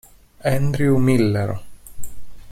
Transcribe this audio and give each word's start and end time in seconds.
Andrew 0.55 0.97
Miller 0.97 1.59